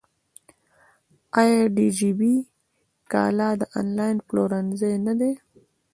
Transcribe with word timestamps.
آیا 1.39 1.61
دیجیجی 1.75 2.35
کالا 3.11 3.49
د 3.61 3.63
انلاین 3.79 4.17
پلورنځی 4.27 4.93
نه 5.05 5.13
دی؟ 5.19 5.31